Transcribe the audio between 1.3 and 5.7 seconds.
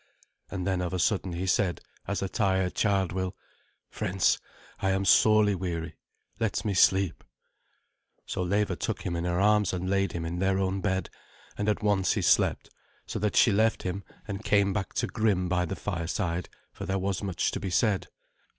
he said, as a tired child will, "Friends, I am sorely